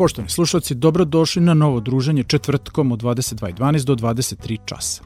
[0.00, 5.02] Poštovani slušalci, dobrodošli na novo druženje četvrtkom od 22.12 do 23 časa.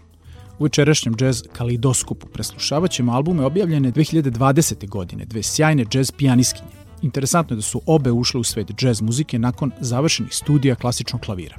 [0.59, 4.89] U večerašnjem džez Kalidoskupu preslušavat ćemo albume objavljene 2020.
[4.89, 6.71] godine, dve sjajne džez pijaniskinje.
[7.03, 11.57] Interesantno je da su obe ušle u svet džez muzike nakon završenih studija klasičnog klavira.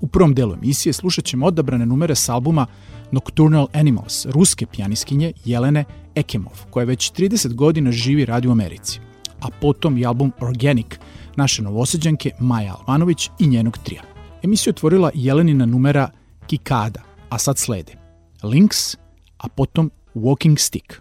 [0.00, 2.66] U prvom delu emisije slušat ćemo odabrane numere s albuma
[3.10, 5.84] Nocturnal Animals, ruske pijaniskinje Jelene
[6.14, 9.05] Ekemov, koja već 30 godina živi radi u Americi.
[9.46, 10.86] A potom i album Organic,
[11.36, 14.02] naše novoseđanke Maja Alvanović i njenog trija.
[14.42, 16.10] Emisiju otvorila Jelenina numera
[16.46, 17.92] Kikada, a sad slede
[18.42, 18.96] Links,
[19.38, 20.94] a potom Walking Stick.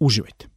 [0.00, 0.55] Uživajte!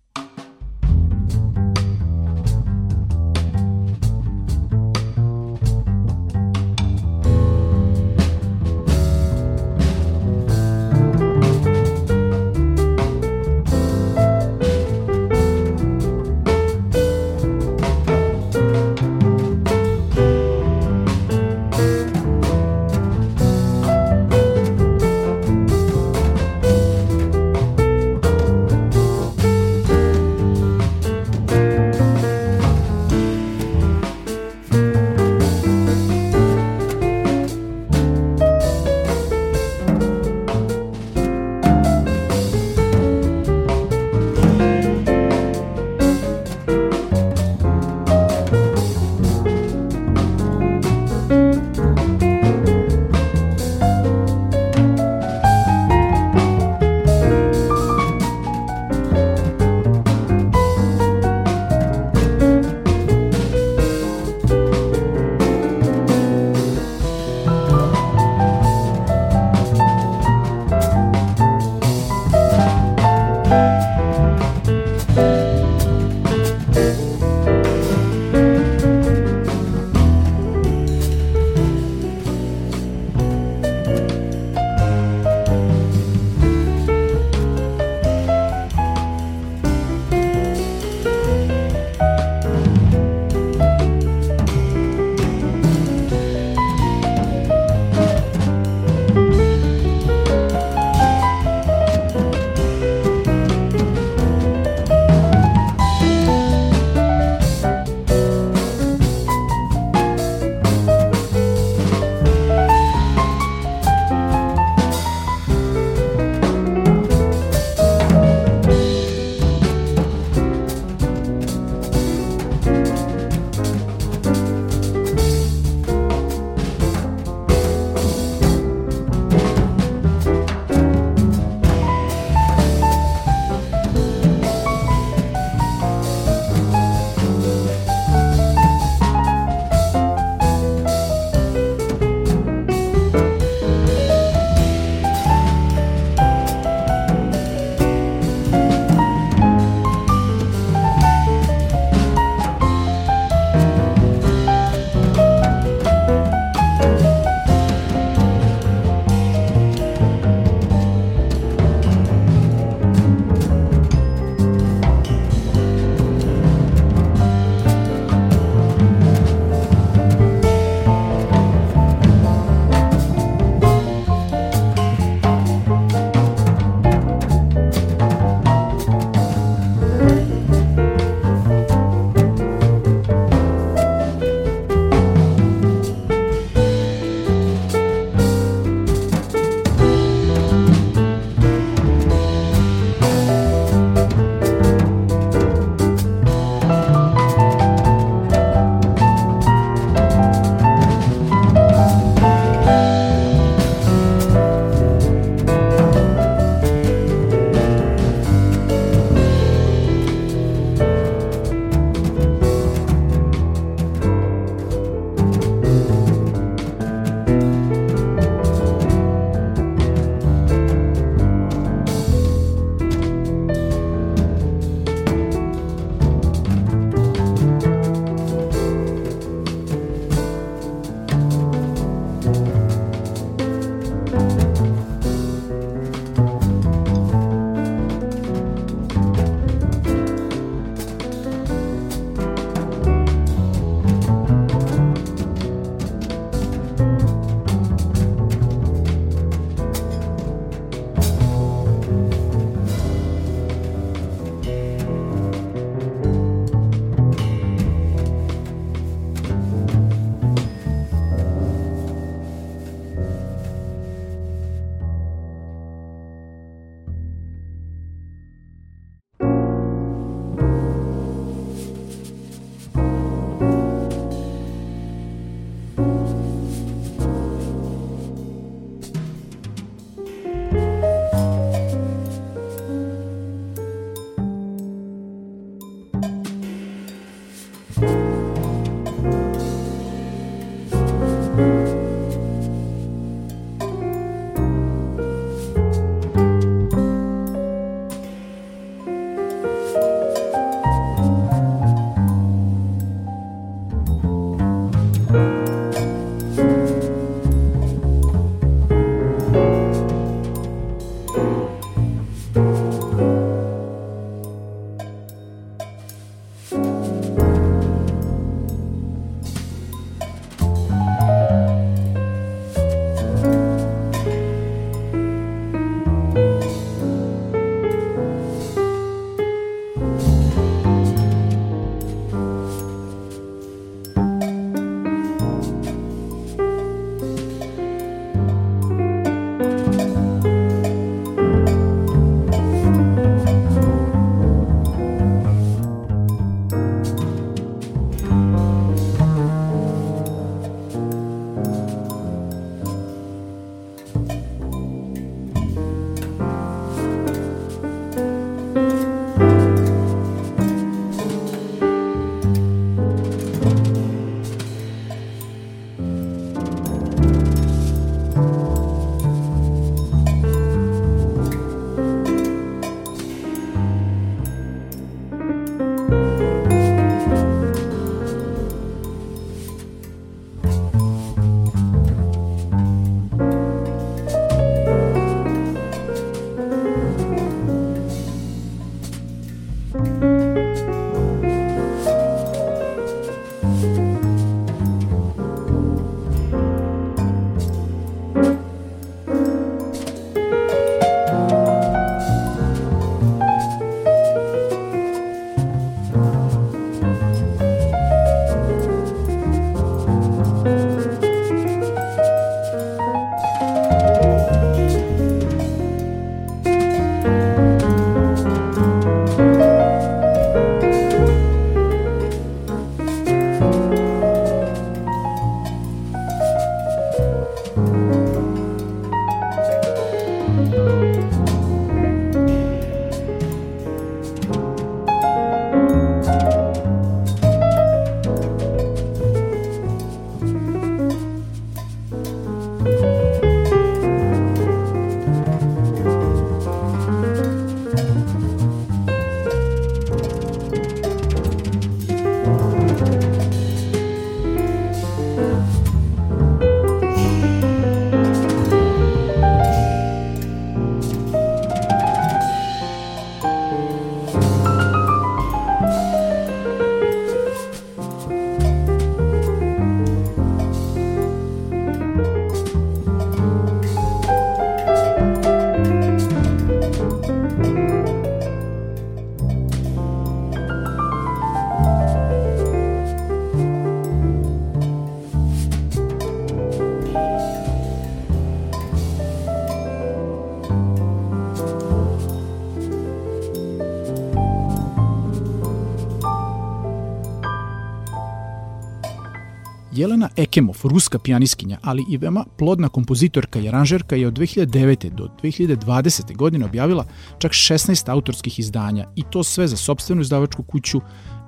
[500.30, 504.90] Ekemov, ruska pijaniskinja, ali i veoma plodna kompozitorka i aranžerka je od 2009.
[504.90, 506.16] do 2020.
[506.16, 506.86] godine objavila
[507.18, 510.82] čak 16 autorskih izdanja i to sve za sobstvenu izdavačku kuću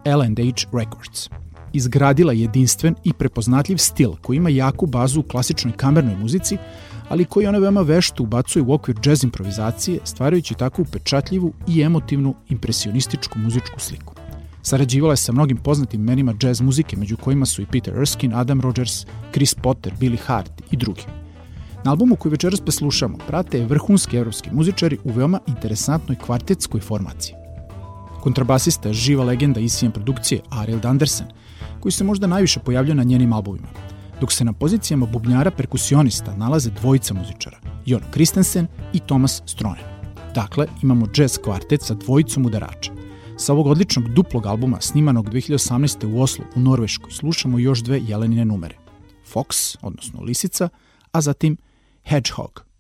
[0.05, 1.29] L&H Records.
[1.74, 6.58] Izgradila jedinstven i prepoznatljiv stil koji ima jaku bazu u klasičnoj kamernoj muzici,
[7.10, 12.36] ali koji ona veoma vešto ubacuje u okvir džez improvizacije, stvarajući tako upečatljivu i emotivnu
[12.50, 14.21] impresionističku muzičku sliku.
[14.63, 18.62] Sarađivala je sa mnogim poznatim menima džez muzike, među kojima su i Peter Erskine, Adam
[18.62, 21.01] Rogers, Chris Potter, Billy Hart i drugi.
[21.84, 27.36] Na albumu koji večeras preslušamo prate je vrhunski evropski muzičari u veoma interesantnoj kvartetskoj formaciji.
[28.22, 31.27] Kontrabasista je živa legenda ICM produkcije Ariel Dandersen,
[31.80, 33.68] koji se možda najviše pojavlja na njenim albumima,
[34.20, 39.83] dok se na pozicijama bubnjara perkusionista nalaze dvojica muzičara, Jon Kristensen i Thomas Stronen.
[40.36, 43.00] Dakle, imamo jazz kvartet sa dvojicom udarača.
[43.42, 46.14] Sa ovog odličnog duplog albuma snimanog 2018.
[46.14, 48.75] u Oslu u Norveškoj slušamo još dve jelenine numere.
[49.34, 50.70] Fox, odnosno Lisica,
[51.12, 51.58] a zatim
[52.04, 52.66] Hedgehog–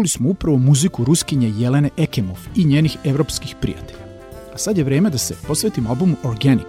[0.00, 3.98] Čuli smo upravo muziku ruskinje Jelene Ekemov i njenih evropskih prijatelja.
[4.54, 6.66] A sad je vreme da se posvetimo albumu Organic,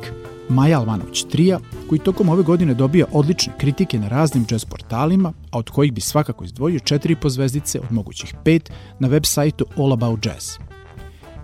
[0.50, 5.58] Maja Alvanović trija, koji tokom ove godine dobija odlične kritike na raznim jazz portalima, a
[5.58, 10.26] od kojih bi svakako izdvojio četiri pozvezdice od mogućih pet na web sajtu All About
[10.26, 10.50] Jazz.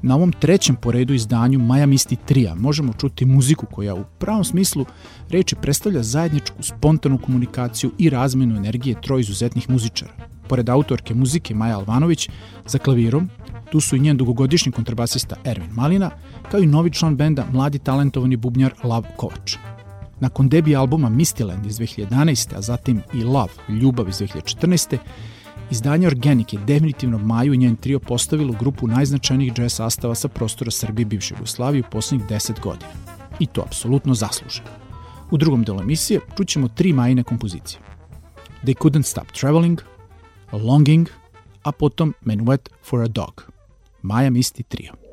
[0.01, 4.43] Na ovom trećem po redu izdanju Maja Misti trija možemo čuti muziku koja u pravom
[4.43, 4.85] smislu
[5.29, 11.77] reči predstavlja zajedničku spontanu komunikaciju i razmenu energije troj izuzetnih muzičara, Pored autorke muzike Maja
[11.77, 12.29] Alvanović,
[12.65, 13.29] za klavirom,
[13.71, 16.11] tu su i njen dugogodišnji kontrabasista Ervin Malina,
[16.51, 19.57] kao i novi član benda, mladi talentovani bubnjar Lav Kovač.
[20.19, 22.55] Nakon debi albuma Mistyland iz 2011.
[22.57, 24.97] a zatim i Love, Ljubav iz 2014.
[25.71, 30.71] Izdanje Organic je definitivno Maju i njen trio postavilo grupu najznačajnijih jazz sastava sa prostora
[30.71, 32.91] Srbije i bivše Jugoslavije u poslednjih 10 godina.
[33.39, 34.67] I to apsolutno zasluženo.
[35.31, 37.79] U drugom delu emisije čućemo tri Majine kompozicije.
[38.63, 39.81] They Couldn't Stop Traveling,
[40.51, 41.09] Longing,
[41.65, 43.43] a potom Menuet for a Dog.
[44.01, 45.06] Maja Misti Trio.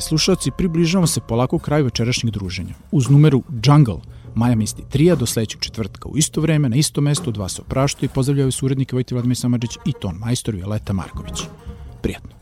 [0.00, 2.74] Dragi slušalci, približavamo se polako kraju večerašnjeg druženja.
[2.90, 4.00] Uz numeru Jungle,
[4.34, 8.04] Maja Misti Trija do sledećeg četvrtka u isto vreme, na isto mesto, dva se opraštu
[8.04, 11.42] i pozdravljaju se urednike Vojte Vladimir Samadžić i ton majstor Violeta Marković.
[12.02, 12.39] Prijatno.